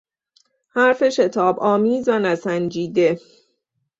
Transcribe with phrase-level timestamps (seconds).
[0.73, 3.19] حرف شتابآمیز و نسنجیده